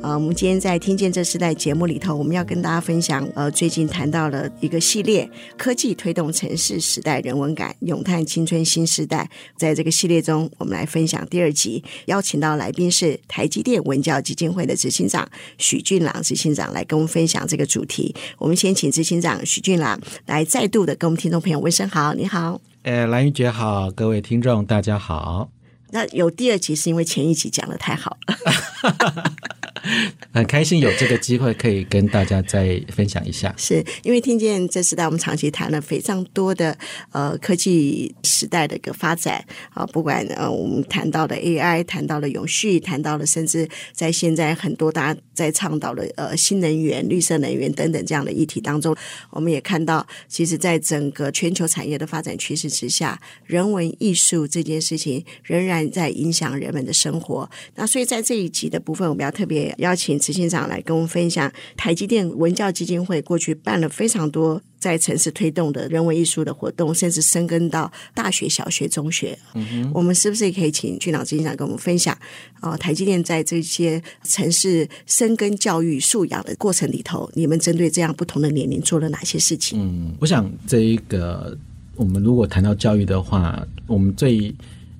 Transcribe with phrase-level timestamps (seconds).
[0.00, 9.28] 呃，我们今天在听见这时代节目里头，我们要跟大家分享，呃，最近谈到了一个系列，科技推动城市时代人文感，咏叹青春新时代。
[9.56, 18.14] 在这个系列中，我们来分享第二集，邀请到来宾是台积电文教基金会的执行长许俊朗执行长来跟我们分享这个主题。
[18.38, 22.60] 我们先请执行长许俊朗来再度的跟我们听众朋友问声好，你好。
[22.84, 25.50] 呃，兰玉姐好，各位听众大家好。
[25.90, 29.32] 那有第二集是因为前一集讲的太好了。
[30.32, 36.76] 很开心有这个机会可以跟大家再分享一下， 是因为听见这时代，我们长期谈了非常多的
[37.12, 48.96] 呃科技时代的一个发展啊，不管呃我们谈到的 AI，谈到了永续，谈到了甚至在现在很多大家在倡导的呃新能源、绿色能源等等这样的议题当中，
[49.30, 57.48] 我们也看到，其实在整个全球产业的发展趋势之下，人文艺术这件事情仍然在影响人们的生活。
[57.74, 59.67] 那所以在这一集的部分，我们要特别。
[59.78, 69.38] 邀请执行长来跟我们分享，台积电文教基金会过去办了非常多在城市推动的人文艺术的活动，甚至深耕到大学、小学、中学。
[69.54, 72.16] 嗯，我们是不是也可以请俊朗执行长跟我们分享？
[72.60, 79.80] 哦，台积电在这些城市深耕教育素养的过程里头，你们针对这样不同的年龄做了哪些事情？
[79.80, 81.56] 嗯，我想这一个，
[81.96, 84.54] 我们如果谈到教育的话，我们最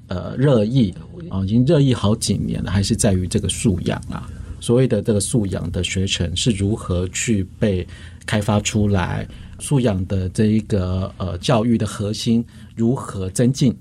[0.09, 0.95] 呃热议
[1.29, 4.29] 啊，已经热议好几年了，还是在于这个素养啊。
[4.61, 7.87] 所谓的这个素养的学程是如何去被
[8.27, 9.27] 开发出来？
[9.61, 12.45] 素养的这一个呃教育的核心
[12.77, 13.77] 如何增进？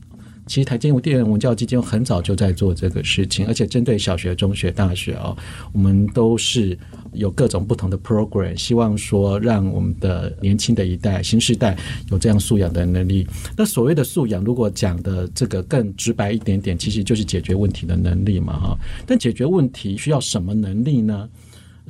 [0.47, 5.37] 其实台积电文教基金很早就在做这个事情，而且针对小学、中学、大学哦，
[5.73, 6.77] 我们都是
[7.13, 11.77] 有各种不同的 program，希望说让我们的年轻的一代、新时代
[12.09, 13.27] 有这样素养的能力。
[13.55, 18.77] 那所谓的素养，如果讲的这个更直白一点点，其实就是解决问题的能力嘛，哈。
[19.05, 21.29] 但解决问题需要什么能力呢？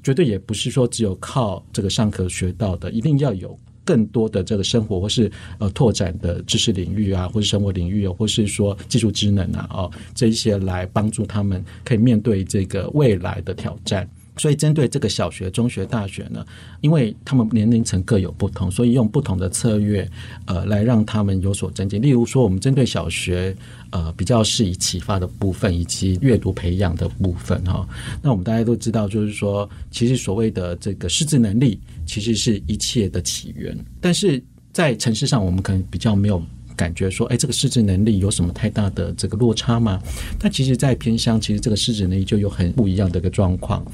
[0.04, 3.58] 绝对也不是说只有靠这个上课学到的，一定要有。
[3.88, 14.06] 更多的这个生活或是呃拓展的知识领域啊，或是生活领域啊，或是说技术职能啊，哦，这一些来帮助他们可以面对这个未来的挑战。
[14.38, 16.46] 所以，针对这个小学、中学、大学呢，
[16.82, 20.10] 因为他们年龄层各有不同，所以用不同的策略，
[20.46, 22.02] 呃，来让他们有所增进。
[22.02, 23.56] 例如说，我们针对小学，
[23.92, 27.88] 呃，比较是以启发的部分以及阅读培养的部分哈、
[28.22, 33.78] 那我们大家都知道，就是说，其实所谓的这个识字能力，其实是一切的起源。
[34.00, 36.42] 但是在城市上，我们可能比较没有。
[36.78, 40.02] 感觉说，哎，这个识字能力有什么太大的这个落差吗？
[40.40, 43.86] 但其实，在偏乡，其实这个识字能力就有很不一样的一个状况。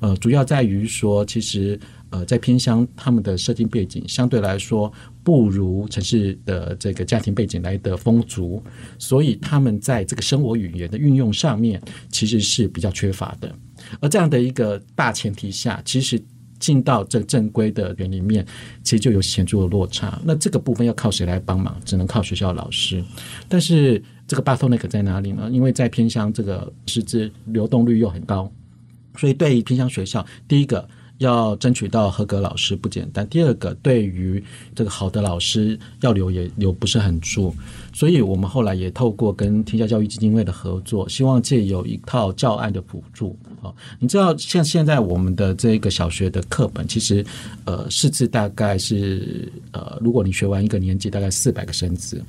[0.00, 1.78] 呃，主要在于说，其实
[2.10, 4.92] 呃，在偏乡，他们的社经背景相对来说
[5.22, 8.62] 不如城市的这个家庭背景来的丰足，
[8.98, 13.54] 所以他们在这个生活语言的运用上面，其实是比较缺乏的。
[14.00, 16.20] 而这样的一个大前提下，其实。
[16.62, 18.46] 进到这正规的园里面，
[18.84, 20.18] 其实就有显著的落差。
[20.24, 21.76] 那这个部分要靠谁来帮忙？
[21.84, 23.02] 只能靠学校老师。
[23.48, 25.50] 但是这个 bottleneck 在哪里呢？
[25.50, 28.48] 因为在偏乡，这个师资流动率又很高，
[29.16, 30.88] 所以对于偏乡学校，第一个。
[31.22, 33.26] 要争取到合格老师不简单。
[33.28, 34.42] 第二个，对于
[34.74, 37.54] 这个好的老师要留也留不是很住，
[37.94, 43.36] 所以我们后来也透过跟天下教育基金会的合作，希望借有一套教案的补助。
[43.62, 47.24] 啊，你知道像现在我们的这个小学的课本，其实
[47.64, 52.22] 呃识字大概是呃，如果你学完一个年级，大概四百个生字。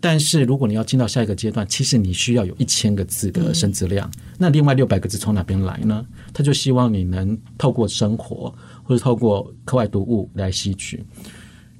[0.00, 4.10] 但是如果你要进到下一个阶段，其实你需要有一千个字的生字量。
[4.16, 6.06] 嗯、那另外六百个字从哪边来呢？
[6.32, 11.04] 他就希望你能透过生活或者透过课外读物来吸取。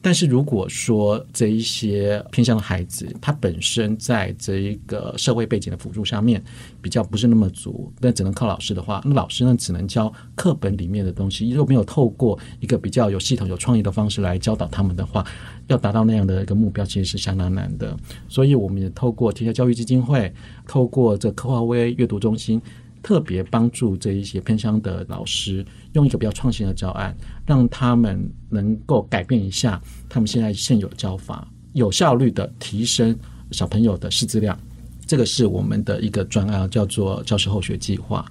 [0.02, 6.42] 但是如果说这一些偏向的孩子，他本身在这一个社会背景的辅助上面
[6.80, 15.22] 比较不是那么足，那只能靠老师的话，那老师呢只能教课本里面的东西，如果没有透过一个比较有系统、有创意的方式来教导他们的话，
[15.66, 17.94] 要达到那样的一个目标，其实是相当难的。
[18.28, 20.32] 所以我们也透过天下教育基金会，
[20.66, 22.60] 透过这科华威阅读中心。
[23.02, 27.16] 特别帮助这一些偏乡的老师，用一个比较创新的教案，
[27.46, 33.16] 让他们能够改变一下他们现在现有的教法，有效率的提升
[33.50, 34.58] 小朋友的识字量。
[35.06, 38.24] 这个是我们的一个专案，叫做教师后学计划。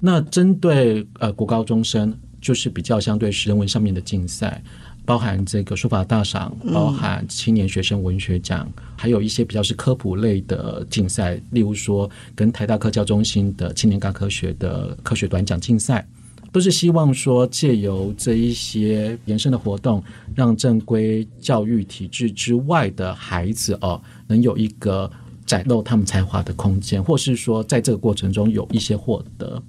[0.00, 4.62] 那针对呃国高中生，就是比较相对人文上面的竞赛，
[5.08, 16.06] 包含这个书法大赏，包含青年学生文学奖，嗯、还有一些比较是科普类的竞赛，例如说跟台大科教中心的青年大科学的科学短讲竞赛，
[16.52, 25.10] 都是希望说借由这一些延伸的活动，让正规教育体制之外的孩子哦，能有一个。
[25.46, 29.62] 展露他们才华的空间，或是说在这个过程中有一些获得。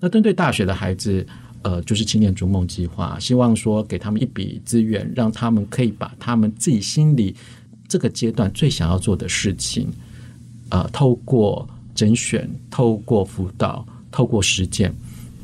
[0.00, 1.26] 那针对大学的孩子，
[1.62, 7.34] 呃，就是青年逐梦计划，希望说给他们一笔资源，让他们可以把他们自己心里
[7.86, 9.88] 这个阶段最想要做的事情，
[10.70, 14.94] 呃，透过甄选、透过辅导、透过实践，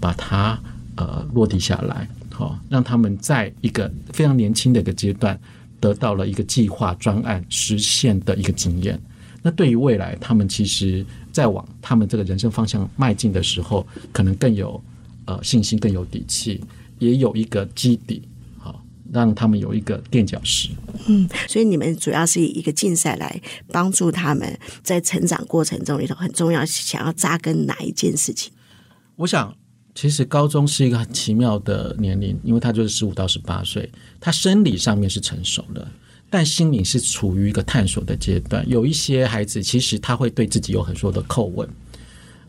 [0.00, 0.58] 把它
[0.96, 5.38] 呃落地下来，好、让他们在一个非常年轻的一个阶段，
[5.80, 8.98] 得到了一个计划专案实现的一个经验。
[9.42, 14.82] 那对于未来，他们其实在往他们这个人生方向迈进的时候，可能更有
[15.26, 16.60] 呃信心，更有底气，
[16.98, 18.22] 也有一个基底，
[18.58, 18.82] 好，
[19.12, 20.70] 让他们有一个垫脚石。
[21.06, 28.50] 嗯，所以你们主要是以一个竞赛来帮助他们在成长过程中里头很重要，想要扎根哪一件事情？
[29.16, 29.54] 我想，
[29.94, 35.86] 其实高中是一个很奇妙的年龄，因为他就是十五到十八岁，他生理上面是成熟的。
[36.28, 41.66] 但心理是处于一个探索的阶段，有一些孩子其实他会对自己有很多的叩问。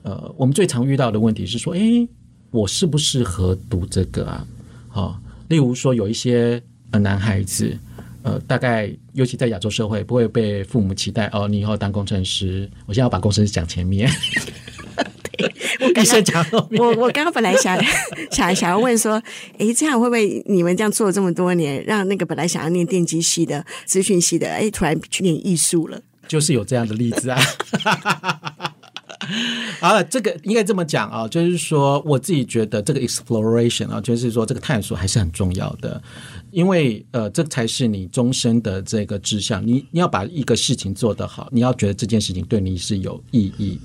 [0.01, 2.07] 呃，我们最常遇到的问题是说，诶，
[2.52, 4.48] 我适不适合读这个啊？
[4.90, 6.62] 好，例如说有一些
[6.92, 7.78] 呃男孩子，
[8.24, 12.70] 呃，大概尤其在亚洲社会，不会被父母期待哦，你以后当工程师。
[12.86, 14.10] 我现在要把工程师讲前面。
[15.80, 17.78] 我刚刚我我刚刚本来想
[18.32, 19.22] 想想要问说，
[19.60, 26.02] 诶，这样会不会你们这样做了这么多年，让那个本来想要念电机系的、资讯系的，诶，突然去念艺术了？
[26.28, 27.40] 就是有这样的例子啊。
[29.80, 36.02] 好了，这个应该这么讲啊，就是说我自己觉得这个 exploration 啊，就是说这个探索还是很重要的，
[36.52, 39.66] 因为呃，这才是你终身的这个志向。
[39.66, 43.80] 你你要把一个事情做得好，你要觉得这件事情对你是有意义。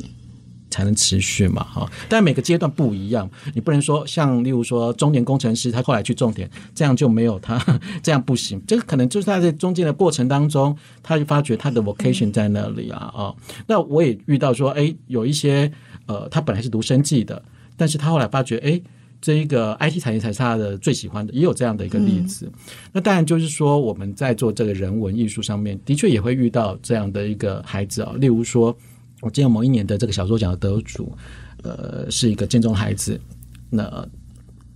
[0.73, 1.89] 才能持续嘛，哈！
[2.09, 7.63] 但每个阶段不一样，你不能说像例如说中年工程师，他后来去种田，这样就没有他，
[8.03, 8.61] 这样不行。
[8.67, 13.35] 这个可能就是他在中间的过程当中，他就发觉他的 vocation 在那里啊，啊！
[13.67, 15.71] 那我也遇到说，哎，有一些
[16.07, 17.41] 呃，他本来是读生计的，
[17.77, 18.81] 但是他后来发觉，哎，
[19.21, 22.47] 这一个 IT 产业才是他的最喜欢的，也有这样的一个例子。
[22.47, 22.53] 嗯、
[22.93, 28.75] 那当然就是说，我们在做这个人文艺术上面，的确也会遇到这样的一个孩子啊，例如说。
[29.23, 31.17] 我记得某一年的这个小说奖的得主，
[31.63, 33.19] 呃，是一个建中孩子。
[33.71, 34.07] 那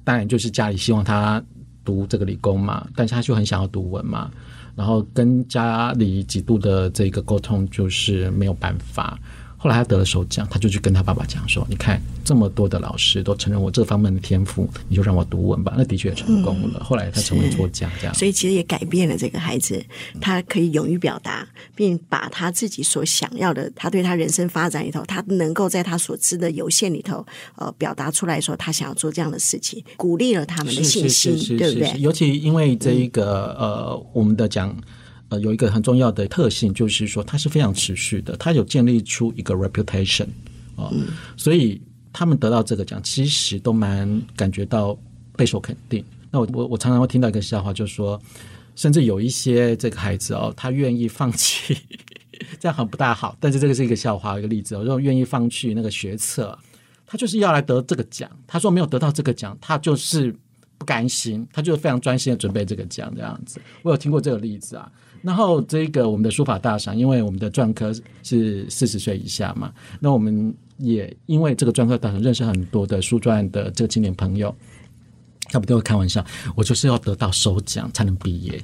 [0.04, 1.42] 当然就是家里希望他
[1.84, 4.30] 读这个理工嘛，但是他就很想要读文嘛。
[4.76, 9.18] 然后跟家里几度的这个沟通，就是没有办法。
[9.66, 16.78] 后来他得了首奖，他就去跟他爸爸讲说：“你看，这么多的老师都承认我这方面的天赋，你就让我读文吧。”那的确也成功了。
[16.78, 18.14] 嗯、后来他成为作家，这样。
[18.14, 19.84] 所以其实也改变了这个孩子，
[20.20, 27.26] 他可以勇于表达，并把他自己所想要的，他对他人生发展里头，他能够在他所知的有限里头，
[27.56, 31.92] 呃，表达出来说他想要做这样的事情，鼓励了他们的信心，对不对？
[31.98, 34.72] 尤其因为这一个、嗯、呃，我们的讲。
[35.28, 40.26] 呃，有一个很重要的特性，就是说它是非常持续的，它有建立出一个 reputation
[40.76, 41.80] 啊、呃，嗯、所以
[42.12, 44.96] 他们得到这个奖，其实都蛮感觉到
[45.36, 46.04] 备受肯定。
[46.30, 48.20] 那我我我常常会听到一个笑话，就是说，
[48.74, 51.76] 甚至有一些这个孩子哦，他愿意放弃，
[52.60, 56.56] 这样很不大好，但是这个是一个笑话，一个例子哦，如果愿意放弃那个学测，
[57.06, 58.30] 他就是要来得这个奖。
[58.46, 60.34] 他说没有得到这个奖，他就是
[60.78, 63.60] 不甘心，他就非常专心的准备这个奖，这样子。
[63.82, 64.90] 我有听过这个例子啊。
[65.22, 67.92] 然后这个我们的书法大赏，因为我们的篆刻
[68.22, 74.54] 是四十岁以下嘛，那我们也因为这个篆刻大赏认识很多的书篆的这个青年朋友，
[75.50, 78.62] 他们都会开玩笑，我就是要得到首奖才能毕业。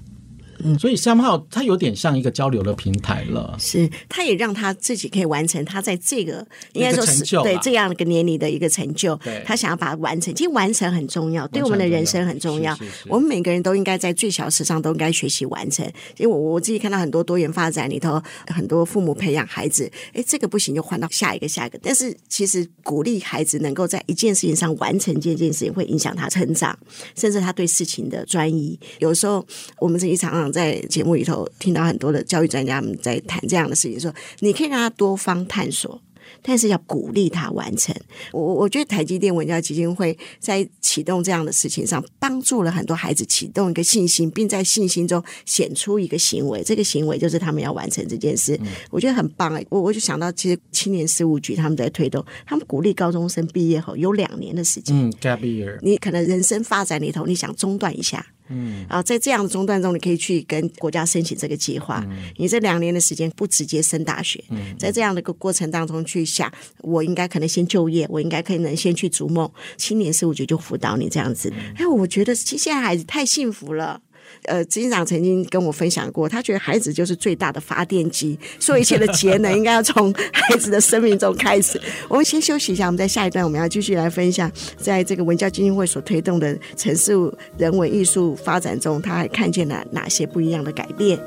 [0.64, 3.56] 嗯，所以 somehow 他有点像一个交流的平台了。
[3.58, 9.16] 是，他也让他自己可以完成他在这个应该说是对这样一个年龄的一个成就。
[9.16, 12.74] 对，他想要把它完成，其实完成很重要，对我们的人生很重要。
[12.76, 15.84] 是是是，我们每个人都应该在最小时上都应该学习完成。
[16.18, 21.78] 因为我我自己看到很多多元发展里头，很多父母培养孩子，哎，这个不行就换到下一个下一个。
[21.82, 26.78] 但是其实鼓励孩子能够在一件事情上完成这件事情，会影响他成长，
[27.16, 28.78] 甚至他对事情的专一。
[28.98, 29.44] 有时候
[29.78, 30.51] 我们这一场。
[30.52, 36.00] 在节目里头听到很多的教育专家们在谈这样的事情，说你可以让他多方探索，
[36.42, 37.94] 但是要鼓励他完成。
[38.32, 46.62] 我我觉得台积电文教基金会在启动这样的事情上，帮助了很多孩子启动一个信心，并在信心中显出一个行为。
[46.62, 48.56] 这个行为就是他们要完成这件事。
[48.62, 49.64] 嗯、我觉得很棒哎！
[49.70, 54.96] 我我就想到，其实青年事务局他们在推动，他们鼓励高中生毕业后有两年的时间。
[54.96, 55.78] 嗯，gap year。
[55.82, 58.26] 你可能人生发展里头，你想中断一下。
[58.52, 62.04] 嗯，然后在这样的中断中，你可以去跟国家申请这个计划。
[62.08, 69.50] 嗯、你这两年的时间不直接升大学，嗯、在这样的一个过程当中去想，我应该可能先就业，我应该可能先去逐梦。
[69.76, 71.52] 青年事务局就辅导你这样子。
[71.76, 74.00] 哎、嗯，我觉得现在孩子太幸福了。
[74.44, 81.80] 呃，执行长曾经跟我分享过，他觉得孩子就是最大的发电机，所以一切的节能应该要从孩子的生命中开始。
[82.08, 87.12] 我们先休息一下，我们在下一段我们要继续来分享，在这个文教基金会所推动的城市
[87.56, 91.18] 人文艺术发展中，他还看见了哪些不一样的改变。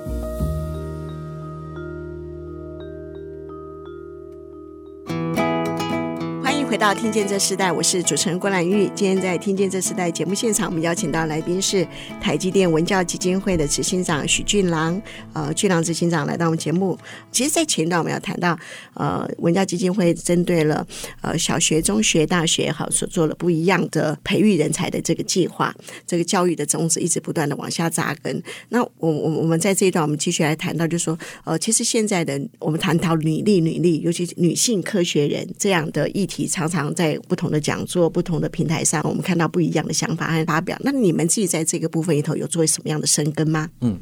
[6.67, 8.89] 回到听见这时代，我是主持人郭兰玉。
[8.95, 11.87] 今天在听见这时代节目现场，我们邀请到来宾是
[12.19, 14.99] 台积电文教基金会的执行长许俊郎。
[15.33, 16.97] 呃，俊郎执行长来到我们节目。
[17.31, 18.57] 其实，在前段我们要谈到，
[18.95, 20.85] 呃，文教基金会针对了
[21.21, 25.73] 呃小学、中学、大学好所做了不一样的培育人才的这个计划，
[26.07, 28.41] 这个教育的种子一直不断的往下扎根。
[28.69, 40.77] 那我我我们在这一段，我们继续来谈到，就是说，呃，其实现在的我们谈到女力、女力，尤其女性科学人这样的议题，常常在不同的讲座、不同的平台上，我们看到不一样的想法和发表。
[40.79, 43.69] 那你们自己在这个部分里头有做什么样的深耕吗？
[43.81, 43.99] 嗯，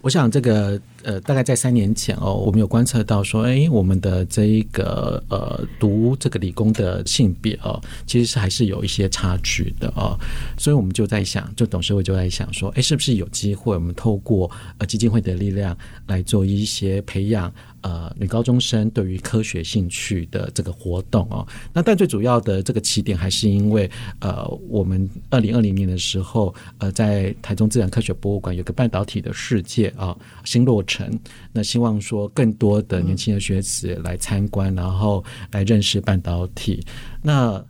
[0.00, 0.80] 我想这个。
[1.04, 10.18] 呃，大概在三年前哦，我们有观测到说，哎，我们的这一个呃读这个理工的性别哦，其实是还是有一些差距的哦，
[10.58, 15.76] 所以我们就在想，就董事会就在想说，哎，是不是有机会我们透过呃基金会的力量
[16.06, 17.52] 来做一些培养
[17.82, 21.46] 呃女高中生对于科学兴趣的这个活动哦？
[21.72, 23.88] 那但最主要的这个起点还是因为
[24.18, 31.08] 呃，我们二零二零年的时候呃，在台中自然科学博物馆有个半导体的世界啊，新落成，
[31.52, 36.84] 那希望说更多的年轻的学子来参观，然后来认识半导体。
[37.22, 37.64] 那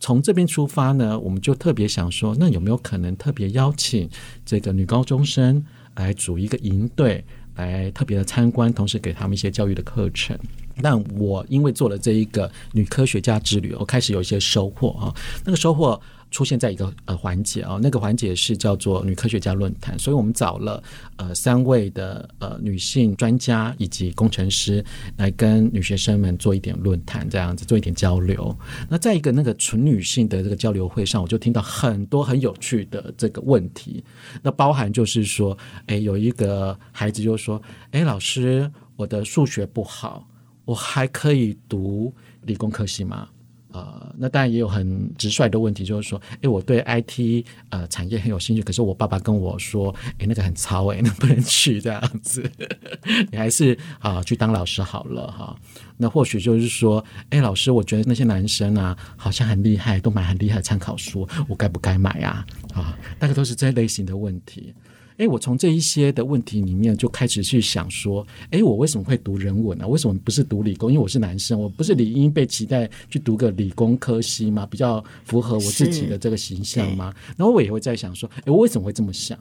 [0.00, 4.10] 从这边出发呢，我们就特别想说，那有没有可能特别邀请
[4.44, 10.36] 这个女高中生来组一个营队，来特别的参观，同时给他们一些教育的课程。
[10.82, 16.00] 但我因为做了这一个女科学家之旅，我开始有一些收获啊，那个收获。
[16.34, 20.82] 出现在一个呃环节啊，那个环节是叫做女科学家论坛，所以我们找了
[21.14, 24.84] 呃三位的呃女性专家以及工程师
[25.16, 28.52] 来跟女学生们做一点论坛，这样子做一点交流。
[28.88, 34.02] 那在一个那个纯女性的这个交流会上，我就听到很多很有趣的这个问题。
[34.42, 37.62] 那包含就是说，哎，有一个孩子就说，
[37.92, 40.28] 哎，老师，我的数学不好，
[40.64, 42.12] 我还可以读
[42.42, 43.28] 理工科系吗？
[43.74, 52.48] 呃，那当然也有很直率的问题，就是说，哎，我对 IT 呃产业很有兴趣，可是我爸爸跟我说，哎，那个很糙，哎，能不能去这样子，
[53.32, 55.56] 你还是啊、去当老师好了哈。
[55.96, 62.46] 那或许就是说，哎，老师，我觉得那些男生啊，好像很厉害，都买很厉害的参考书，我该不该买啊？
[62.72, 64.72] 啊，大概都是这类型的问题。
[65.16, 69.86] 哎，我从这一些的问题里面就开始去想说，哎，我为什么会读人文呢？
[69.86, 70.90] 为什么不是读理工？
[70.90, 74.66] 因为我是男生，我不是理应被期待去读个理工科系吗？
[74.66, 77.14] 比较符合我自己的这个形象吗？
[77.36, 79.38] 然后我也会在想说，哎，我为什么会这么想？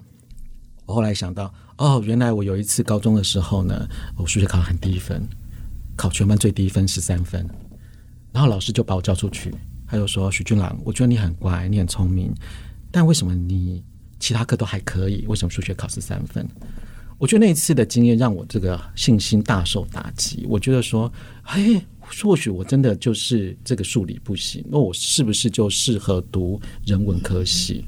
[0.86, 5.28] 我后来想到，哦，原来我有一次高中的时候呢，我数学考很低分，
[5.96, 7.50] 考全班最低分十三分，
[8.32, 9.52] 然后老师就把我叫出去，
[9.88, 12.32] 他就说：“许俊朗，我觉得你很乖，你很聪明，
[12.92, 13.84] 但为什么你？”
[14.24, 16.48] 其他科都还可以，为什么数学考试三分？
[17.18, 20.46] 我觉得那一次的经验让我这个信心大受打击。
[20.48, 21.12] 我觉得说，
[21.44, 27.84] 哎，或许我真的就是这个数理不行，那我是不是就适合读人文科系？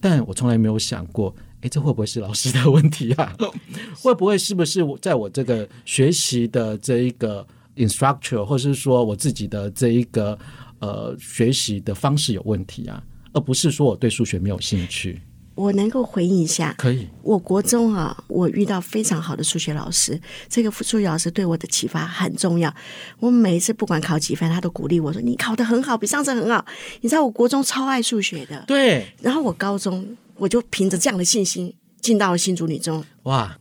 [0.00, 3.36] 但我从来没有想过，哎，这会不会是老师的问题啊？
[4.00, 10.38] 会不会是不是我在我这个学习的这一个 instructor，或是说我自己的这一个
[10.78, 13.02] 呃学习的方式有问题啊？
[13.32, 15.20] 而不是说我对数学没有兴趣。
[15.58, 17.08] 我能够回应一下，可以。
[17.20, 22.72] 我国中啊，我遇到非常好的数学老师，这个数学老师对我的启发很重要。
[23.18, 26.64] 我每一次不管考几分，他都鼓励我说：“你考得很好，比上次很好。”
[27.02, 28.62] 你知道，我国中超爱数学的。
[28.68, 29.04] 对。
[29.20, 33.04] 然后我高中，我就凭着这样的信心进到了新竹女中。
[33.24, 33.58] 哇！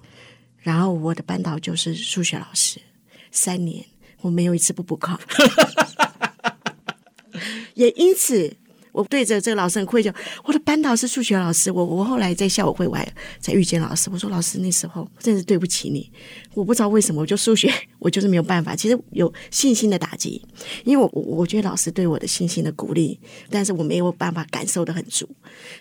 [0.59, 2.79] 然后我的班导就是数学老师，
[3.31, 3.83] 三年
[4.21, 5.19] 我没有一次不补考，
[7.73, 8.55] 也因此。
[8.97, 10.11] 我对着这个老师很愧疚。
[10.43, 13.07] 我的班导是数学老师，我我后来在校委会我还
[13.39, 14.09] 在遇见老师。
[14.11, 16.11] 我说老师，那时候真是对不起你。
[16.55, 18.75] 我不知道为什么，我就数学我就是没有办法。
[18.75, 20.41] 其实有信心的打击，
[20.83, 23.19] 因为我我觉得老师对我的信心的鼓励，
[23.51, 25.29] 但是我没有办法感受得很足，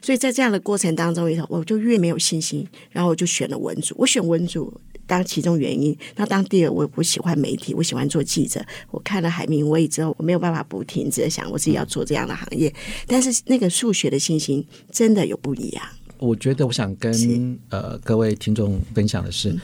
[0.02, 3.94] 所以在这样的过程当中里头，我就越没有信心，然后我就选了文组。
[3.96, 8.62] 我选文组当其中原因，那当第二，我我喜欢媒体，我喜欢做记者。
[8.90, 12.72] 我看了海明威之后，我没有办法不停止想我自己要做这样的行业，
[13.06, 15.84] 但是那个数学的信心真的有不一样。
[16.18, 19.60] 我觉得我想跟呃各位听众分享的是，嗯，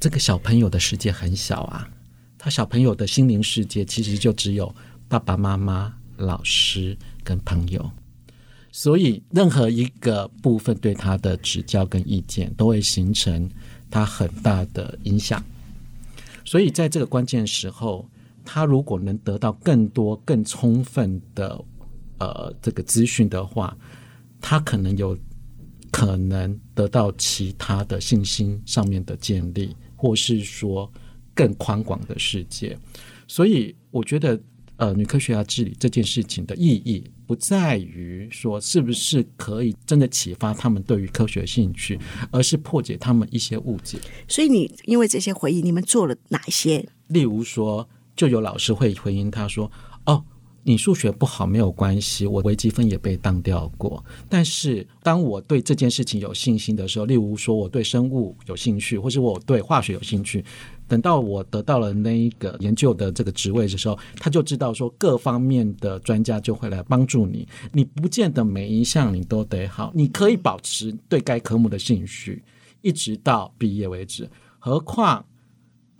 [0.00, 1.88] 这个小朋友的世界很小啊，
[2.36, 4.74] 他小朋友的心灵世界其实就只有
[5.08, 7.90] 爸爸妈妈、老师跟朋友，
[8.72, 13.48] 所以任何一个部分对他的指教跟意见都会形成
[13.88, 15.42] 他很大的影响。
[16.44, 18.08] 所以在这个关键时候，
[18.44, 21.64] 他如果能得到更多、更充分的
[22.18, 23.76] 呃这个资讯的话，
[24.40, 25.16] 他可能有。
[25.90, 30.92] 可能得到其他的信心上面的建立，或是说
[31.32, 32.76] 更宽广的世界。
[33.28, 34.36] 所以，我觉得，
[34.74, 41.96] 呃，女科学家治理这件事情的意义，不在于说是不是可以真的启发他们对于科学的兴趣，
[42.32, 43.96] 而是破解他们一些误解。
[44.26, 46.84] 所以，你因为这些回忆，你们做了哪些？
[47.06, 49.70] 例如说，就有老师会回应他说
[50.06, 50.24] ：“哦。”
[50.66, 54.02] 你数学不好没有关系，我微积分也被当掉过。
[54.28, 60.42] 但是当我对这件事情有信心的时候，例如说我对生物有兴趣，或是我对化学有兴趣，
[60.88, 67.46] 等到我得到了那一个研究的这个职位的时候，他就知道说各方面的专家就会来帮助你。
[67.70, 72.42] 你不见得每一项你都得好，你可以保持对该科目的兴趣，
[72.80, 74.26] 一直到毕业为止。
[74.58, 75.24] 何况。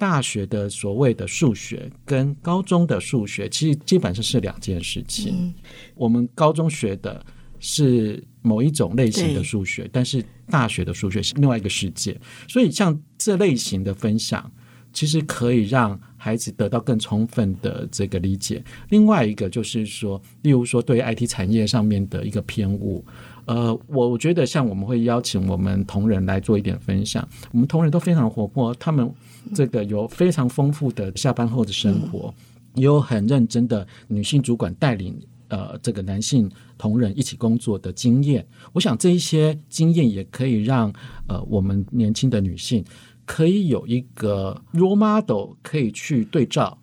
[0.04, 5.34] 大学的所谓的数学跟高中的数学，其实基本上是两件事情。
[5.34, 5.54] 嗯。
[5.94, 7.24] 我们高中学的
[7.58, 12.20] 是某一种类型的数学，但是大学的数学是另外一个世界。
[12.46, 14.52] 所以，像这类型的分享，
[14.92, 18.62] 其实可以让孩子得到更充分的这个理解。
[18.90, 23.02] 另外一个就是说，例如说对 IT 产业上面的一个偏误。
[23.46, 29.12] 呃，我觉得像我们会邀请我们同仁来做一点分享，我们同仁都非常活泼，他们
[29.54, 32.32] 这个有非常丰富的下班后的生活，
[32.74, 35.14] 也有很认真的女性主管带领
[35.48, 38.46] 呃这个男性同仁一起工作的经验。
[38.72, 40.92] 我想这一些经验也可以让
[41.28, 42.82] 呃我们年轻的女性
[43.26, 46.76] 可以有一个 role model 可以去对照，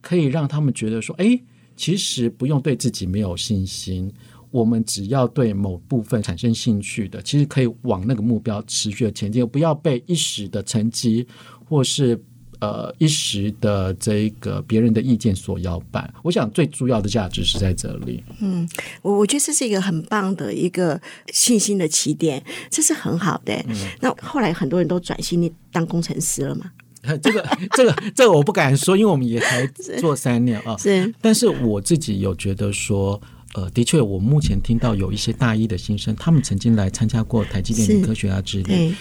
[0.00, 1.40] 可以让他们觉得说，哎，
[1.74, 4.12] 其实不用对自己没有信心。
[4.52, 11.26] 我们只要对某部分产生兴趣的，其实可以往那个目标持续的前进，不要被一时的成绩
[11.64, 12.22] 或是
[12.60, 16.08] 呃一时的这个别人的意见所摇摆。
[16.22, 18.22] 我想最主要的价值是在这里。
[18.40, 18.68] 嗯，
[19.00, 21.00] 我我觉得这是一个很棒的一个
[21.32, 23.54] 信心的起点，这是很好的。
[23.66, 26.70] 嗯、那后来很多人都转型当工程师了嘛？
[27.22, 29.66] 这个这个 这个我不敢说，因为我们也才
[29.98, 30.76] 做三年啊。
[30.76, 33.18] 是，但是我自己有觉得说。
[33.54, 38.94] 呃，的确，我目前听到有一些大一的新生，他们曾经来参加过台积电的科学啊之类。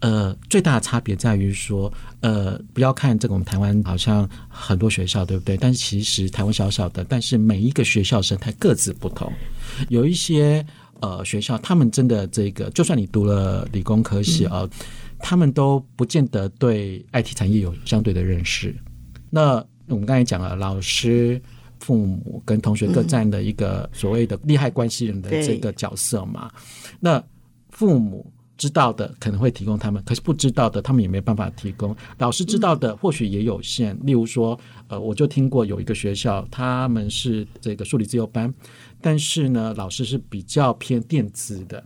[0.00, 5.56] 呃，最大的差别在于说，呃，不要看这个我们台湾好像很多学校，对不对？
[5.56, 9.30] 但是其实台湾小小的，但是每一个学校生态各自不同。
[9.90, 10.66] 有一些
[11.00, 14.70] 呃学校，他们真的这个，就算你读了理工科系啊，呃，
[15.18, 18.74] 他们都不见得对 IT 产业有相对的认识。
[19.30, 21.40] 那我们刚才讲了，老师。
[21.82, 26.48] 父母跟同学各占的一个所谓的利害关系人的这个角色嘛，
[27.00, 27.20] 那
[27.70, 28.24] 父母
[28.56, 31.94] 知道的可能会提供他们，可是不知道的他们也没办法提供。
[32.18, 38.54] 老师知道的或许也有限，例如说，呃，我就听过有一个学校，他们是这个数理自由班，
[39.00, 41.82] 但是呢，老师是比较偏电子的，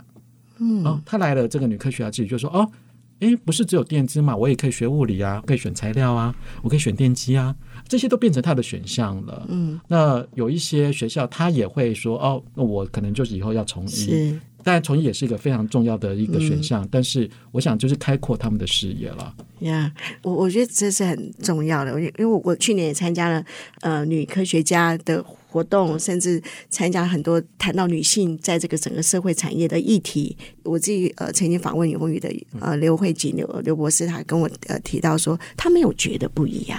[0.59, 2.69] 嗯，哦，他来了这个女科学家自己就说，哦。
[3.19, 4.37] 诶，不是只有电子嘛？
[4.37, 7.55] 我也可以学物理啊，可以选材料啊，我可以选电机啊，
[7.87, 9.45] 这些都变成他的选项了。
[9.49, 16.83] 嗯，那有一些学校他也会说，哦，那我可能就是以后要从医，是，当然从医也是一个非常重要的一个选项。
[16.83, 19.33] 嗯，但是我想就是开阔他们的视野了。
[19.59, 19.91] 呀，
[20.23, 23.43] 我我觉得这是很重要的，因为我我去年也参加了
[23.81, 25.23] 呃女科学家的。
[25.49, 36.77] 活动甚至参加很多谈到女性在这个整个社会产业的议题，我自己呃曾经访问永丰余的呃刘慧锦刘刘博士，他跟我呃提到说，他没有觉得不一样，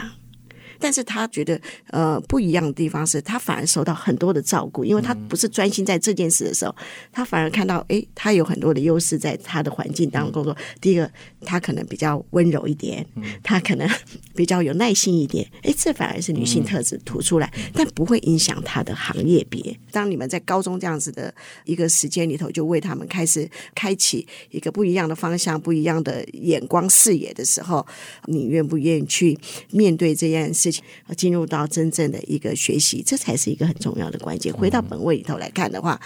[0.78, 6.74] 但是他觉得呃不一样的地方是他反而受到很多的照顾，因为他不是专心在这件事的时候，
[7.12, 10.56] 他反而看到哎，他有很多的优势在他的环境当中工作。
[10.80, 11.10] 第一个，
[11.42, 13.04] 他可能比较温柔一点，
[13.42, 13.88] 他可能
[14.34, 19.76] 比较有耐心一点，哎，这反而是女性特质突出来，但不会影响他的行业别。
[19.90, 27.86] 当你们在高中这样子的一个时间里头，就为他们开始开启一个不一样的方向、不一样的眼光视野的时候，
[28.26, 29.38] 你愿不愿意去
[29.70, 30.82] 面对这件事情，
[31.16, 34.52] 进入到真正的一个学习，这才是一个很重要的关键。
[34.52, 36.00] 回到本位里头来看的话，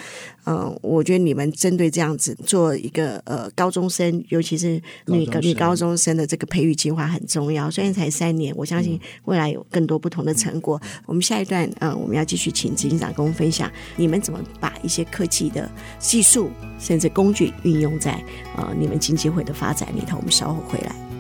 [0.45, 7.71] 嗯、呃，我觉得你们针对这样子做一个呃高中生，尤其是女女高中生的这个培育计划很重要。
[7.71, 10.81] 虽然才三年，我相信未来有更多不同的成果。
[11.07, 18.23] 我们下一段，嗯、呃，我们要继续请执行长跟我们分享，你们怎么把一些科技的技术甚至工具运用在
[18.57, 20.17] 呃你们经济会的发展里头。
[20.17, 21.12] 我们稍后回来。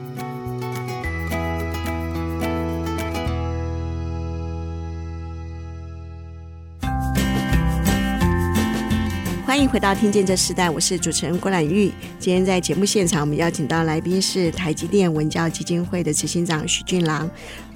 [9.52, 11.92] 欢迎回到《听见这时代》，我是主持人郭兰玉。
[12.18, 17.30] 今天在节目现场，我们邀请到来宾是台积电文教基金会的执行长许俊郎。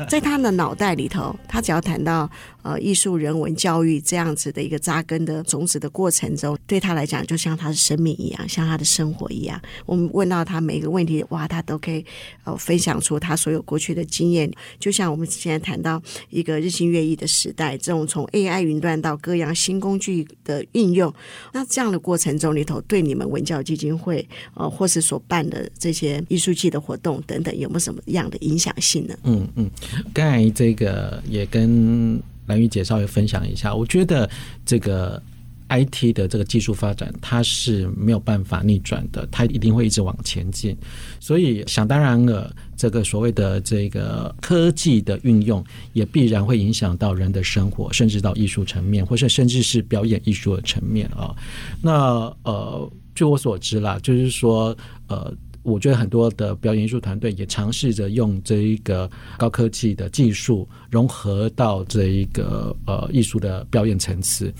[0.08, 2.30] 在他的脑袋里头，他只要谈到
[2.62, 9.60] 呃艺术、人文、教育这样子的一个扎根的种子的过程中，对他来讲，就像他的生命一样，像他的生活一样。
[9.84, 12.02] 我们问到他每一个问题，哇，他都可以
[12.44, 14.50] 呃分享出他所有过去的经验。
[14.78, 21.12] 就像我们现在谈到一个日新月异的时代，这种从 AI 云端到各样新工具的运用，
[21.52, 21.65] 那。
[21.68, 29.14] 这样的过程中里头，对你们文教基金会呃，或是所办的这些艺术季的活动等等，有没有什么样的影响性呢？
[29.24, 29.70] 嗯嗯，
[30.14, 34.28] 刚才这个也跟兰玉姐稍微分享一下，我觉得
[34.64, 35.22] 这个。
[35.68, 40.76] IT 的这个技术发展，它是没有办法逆转的，它一定会一直往前进。
[41.20, 51.34] 所以想当然了，这个所谓的这个科技的运用，也必然会影响到人的生活，甚至到艺术层面，或者甚至是表演艺术的层面啊。
[51.82, 54.76] 那呃，据我所知啦，就是说
[55.08, 55.32] 呃。
[55.66, 64.54] 我觉得很多的表演艺术团队也尝试着用这一个高科技的技术融合到这一个呃艺术的表演层次，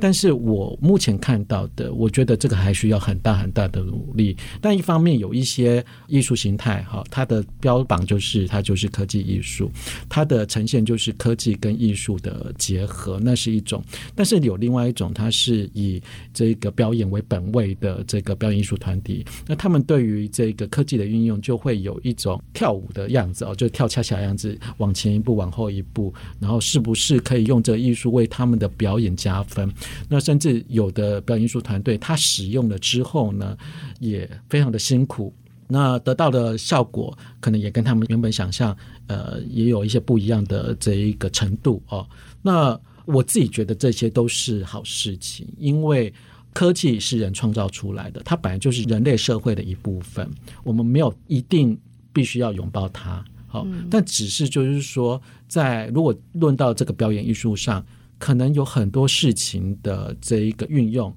[0.00, 4.36] 但是我目前看到的，我觉得这个还需要很大很大的努力。
[4.60, 9.70] 但一方面有一些艺术形态哈，它的标榜就是它就是科技艺术，
[10.08, 13.82] 它的呈现就是科技跟艺术的结合，那是一种。
[14.14, 16.00] 但是有另外一种，它是以
[16.32, 29.70] 这个表演为本位的这个表演艺术团体，那他们对于这个科技的运用就会有一种跳舞的样子哦，就跳恰恰样子，往前一步，往后一步，然后是不是可以用这艺术为他们的表演加分？
[30.08, 33.56] 那甚至有的表演艺术团队，他使用了之后呢，
[33.98, 35.32] 也非常的辛苦，
[35.68, 38.76] 那得到的效果可能也跟他们原本想象，
[39.06, 42.06] 呃，也有一些不一样的这一个程度哦。
[42.42, 46.12] 那我自己觉得这些都是好事情，因为。
[46.52, 50.28] 科技是人创造出来的，它本来就是人类社会的一部分。
[50.64, 51.78] 我们没有一定
[52.12, 57.86] 必须要拥抱它，好，但只是就是说，在如果论到这个表演艺术上，
[58.20, 61.12] 可能有很多事情的这一个运用，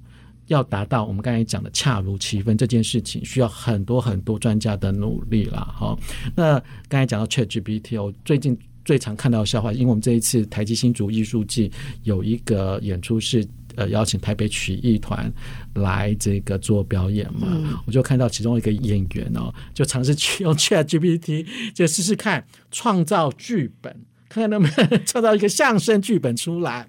[0.48, 5.72] 要达到我们刚才讲的恰如其分这件事情，需要很多很多专家的努力了。
[5.72, 5.96] 好，
[6.34, 11.70] 那刚才讲到 ChatGPT，我最近最常看到的笑话，因为我们这一次台积新竹艺术季
[12.02, 13.46] 有一个演出是。
[13.76, 15.28] 呃，邀请台北曲艺团
[15.74, 23.92] 来这个做表演嘛，嗯、我就看到其中一个演员哦，就尝试去用 ChatGPT，就试试看创造剧本，
[24.34, 26.86] 看看能不能创造一个相声剧本出来。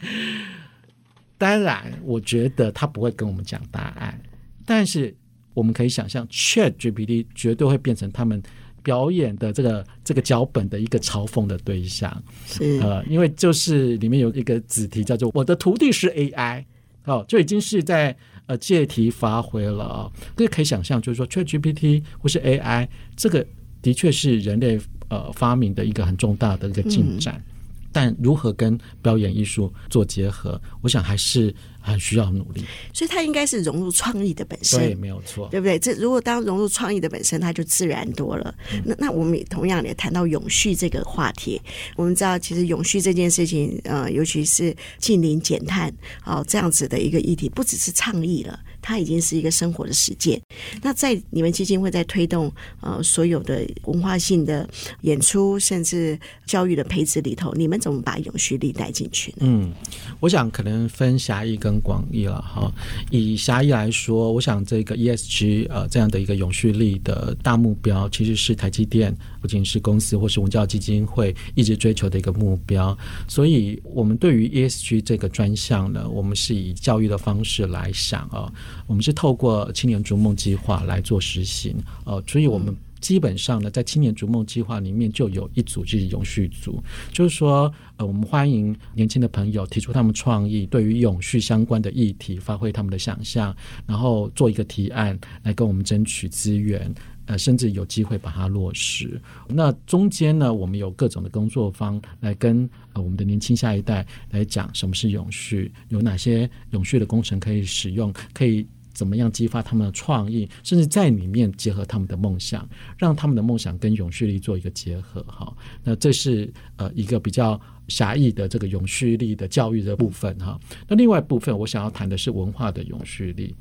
[1.38, 4.20] 当然，我觉得他不会跟我们讲答案，
[4.66, 5.16] 但是
[5.54, 8.42] 我们可以想象，ChatGPT 绝对会变成他们。
[8.86, 16.64] 表演的这个这个脚本的一个嘲讽的对象，是呃，因为就是里面有一个子题叫做“我的徒弟是 AI”，
[17.06, 20.12] 哦，就已经是在呃借题发挥了啊。
[20.38, 23.44] 这、哦、可以想象，就是说，ChatGPT 或是 AI，这个
[23.82, 27.36] 的确是人类呃发明的一个很重大的一个进展。
[27.36, 27.52] 嗯
[27.96, 32.62] 但如何跟表演艺术做结合，我想还是很需要努力。
[32.92, 35.80] 所以它应该是融入创意的本身，对，没有错，对不对？
[35.80, 38.54] 这如果当融入创意的本身，它就自然多了。
[38.74, 41.62] 嗯、那那我们也同样也谈到永续这个话题。
[41.96, 45.90] 我们知道，其实永续这件事情，呃，尤其是近邻减碳，
[46.26, 48.60] 哦，这样子的一个议题，不只是倡议了。
[48.86, 50.40] 它已经是一个生活的实践。
[50.84, 54.70] 那在你们基金会在推动呃所有的文化性的
[55.02, 59.38] 演出，甚至教育的培植里头，你们怎么把永续力带进去呢？
[59.40, 59.74] 嗯，
[60.20, 62.72] 我想可能分狭义跟广义了哈。
[63.10, 72.96] 以狭义来说，我想这个 ESG 呃这样的一个永续力的大目标，其实是台积电不仅是公司或是文教基金会一直追求的一个目标。
[73.28, 78.52] 所以，我们对于 ESG 这个专项呢，我们是以教育的方式来想啊，
[78.88, 96.92] 我们是透过青年逐梦计划来做实行呃，所以我们基本上呢，在青年逐梦计划里面就有一组就是永续组，就是说呃，我们欢迎年轻的朋友提出他们创意，对于永续相关的议题发挥他们的想象，然后做一个提案来跟我们争取资源。
[97.26, 99.20] 呃，甚至有机会把它落实。
[99.48, 115.22] 那中间呢，我们有各种的工作方来跟我们的年轻下一代来讲什么是永续，有哪些永续的工程可以使用，可以怎么样激发他们的创意，甚至在里面结合他们的梦想，让他们的梦想跟永续力做一个结合。
[115.24, 115.52] 哈，
[115.84, 120.38] 那这是呃一个比较狭义的这个永续力的教育的部分。
[120.40, 123.54] 哈，那另外一部分我想要谈的是文化的永续力。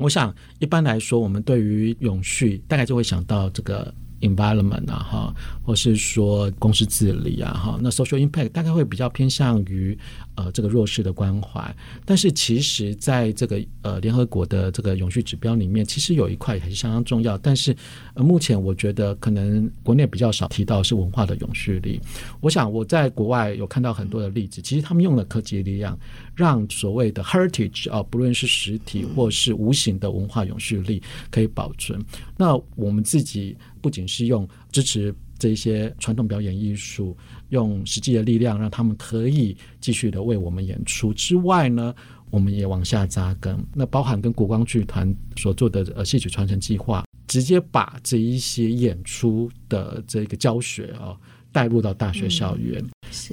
[0.00, 9.96] 我想，一般来说，我们对于永续，大概就会想到这个 environment 啊，哈，或是说公司治理啊，哈，那 social impact 大概会比较偏向于。
[10.36, 11.74] 呃，这个弱势的关怀，
[12.06, 17.36] 但是其实在这个呃联合国的这个永续指标里面，其实有一块还是相当重要。
[17.36, 17.76] 但是
[18.14, 22.00] 呃，目前我觉得可能国内比较少提到是文化的永续力。
[22.40, 25.98] 我想我在国外有看到很多的例子，其实他们用了科技力量，
[26.34, 32.02] 让所谓的 heritage 啊、不论是实体或是无形的文化永续力可以保存。
[32.38, 37.16] 那我们自己不仅是用支持这些传统表演艺术。
[37.48, 41.92] 用实际的力量让他们可以继续的为我们演出之外呢，
[42.30, 43.58] 我们也往下扎根。
[43.74, 51.18] 那包含跟国光剧团所做的呃戏曲传承计划，直接把这一些演出的这个教学啊
[51.50, 52.80] 带入到大学校园，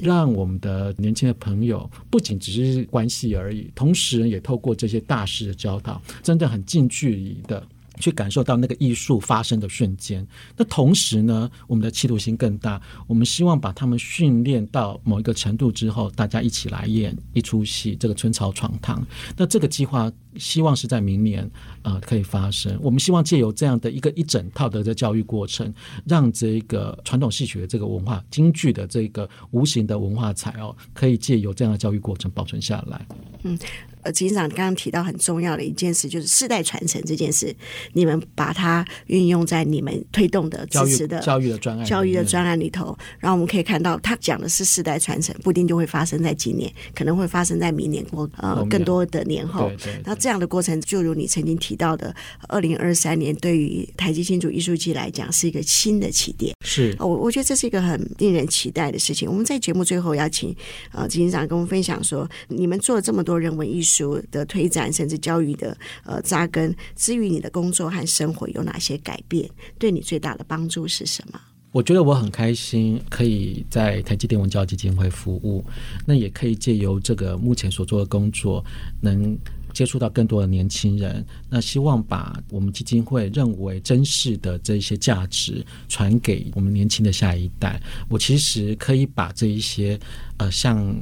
[0.01, 7.63] 让我们的年轻的朋友不仅只是关系而已，同时也透过这些大师的教导，真的很近距离的。
[7.99, 10.25] 去感受到那个艺术发生的瞬间。
[10.55, 12.81] 那同时呢，我们的企图心更大。
[13.07, 19.01] 我们希望把他们训练到某一个程度之后，大家一起来演一出戏，这个《春草闯堂》。
[19.36, 21.49] 那这个计划希望是在明年
[21.81, 22.77] 呃可以发生。
[22.81, 25.73] 我们希望借由这样的一个一整套的这教育过程，
[26.05, 33.07] 让这个传统戏曲的这个文化、京剧的这个无形的文化财哦，可以借由这样的教育过程保存下来。
[33.43, 33.57] 嗯。
[34.03, 37.55] 呃，执行长刚刚提到很重要的一件事，就是世代传承这件事。
[37.93, 49.71] 你们把它运用在你们推动的支持的教育的专案、教育的专案里头，然后我们可以看到，他讲的是世代传承，不一定就会发生在今年，可能会发生在明年或呃更多的年后。
[50.05, 52.15] 那这样的过程，就如你曾经提到的，
[52.47, 56.53] 二零二三年对于台积新竹艺术季来讲是一个新的起点。
[56.63, 59.27] 是，我我觉得这是一个很令人期待的事情。
[59.27, 60.55] 我们在节目最后要请
[60.91, 63.87] 呃执行长跟我们分享说，你们做了这么多人文艺术。
[63.88, 69.50] 书的推展，甚至教育的呃扎根，至于你的工作和生活有哪些改变？
[69.80, 71.39] 对你最大的帮助是什么？
[71.71, 75.63] 我觉得我很开心，可以在台积电文教基金会服务，
[76.06, 78.63] 那也可以借由这个目前所做的工作，
[79.02, 79.38] 能
[79.73, 81.23] 接触到更多的年轻人。
[81.50, 87.80] 那希望把我们基金会认为珍视的这一些价值传给我们年轻的下一代。
[88.10, 90.00] 我其实可以把这一些
[90.38, 90.95] 呃，像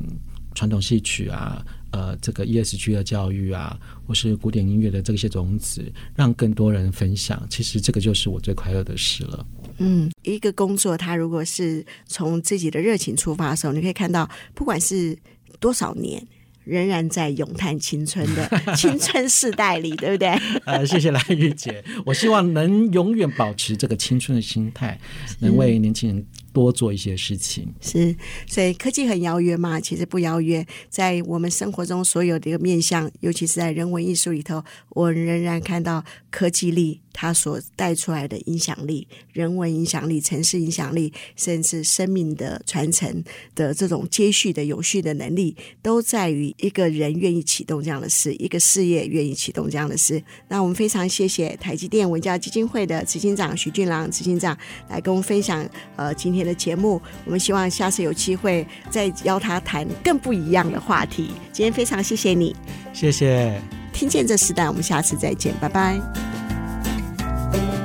[0.56, 1.64] 传统戏曲啊。
[1.96, 5.82] 呃，这个 ESG 的教育啊，或是古典音乐的这些种子，
[6.14, 9.48] 让更多人分享，其实这个就是我最快乐的事了。
[9.78, 15.18] 嗯，一个工作，它如果是从自己的热情出发的时候，你可以看到，不管是
[15.62, 16.22] 多少年，
[16.66, 20.28] 仍然在咏叹青春的 青春世代里，对不对？
[20.68, 25.00] 呃，谢谢蓝玉姐，我希望能永远保持这个青春的心态，
[25.40, 26.26] 能为年轻人。
[26.62, 28.16] 多做一些事情是，
[28.48, 29.78] 所以科技很遥远嘛？
[29.80, 43.24] 其实不遥远，在我们生活中所有的一个面向，尤其是在人文艺术里头，我仍然看到科技力它所带出来的影响力、人文影响力、城市影响力，甚至生命的传承
[43.56, 50.24] 的这种接续的有序的能力，都在于一个人愿意启动这样的事，一个事业愿意启动这样的事。
[50.48, 56.46] 那我们非常谢谢台积电文教基金会的执行长徐俊郎执行长来跟我们分享，呃，今天。
[56.46, 61.32] 的节目，我们希望下次有机会再邀他谈更不一样的话题。
[61.52, 62.56] 今天非常谢谢你，
[62.94, 63.60] 谢谢。
[63.92, 66.45] 听见这时代，我们下次再见，拜拜。
[67.56, 67.85] Thank you.